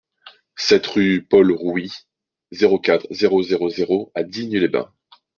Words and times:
sept 0.57 0.87
rue 0.87 1.21
Paul 1.29 1.51
Rouit, 1.51 1.93
zéro 2.51 2.79
quatre, 2.79 3.05
zéro 3.11 3.43
zéro 3.43 3.69
zéro 3.69 4.11
à 4.15 4.23
Digne-les-Bains 4.23 4.91